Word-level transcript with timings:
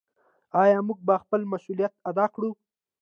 آیا 0.61 0.79
موږ 0.87 0.99
به 1.07 1.15
خپل 1.23 1.41
مسوولیت 1.51 1.93
ادا 2.09 2.25
کړو؟ 2.33 2.49